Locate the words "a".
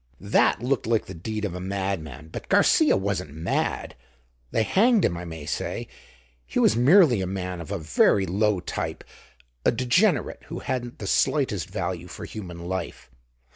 1.53-1.59, 7.21-7.27, 7.71-7.77, 9.63-9.69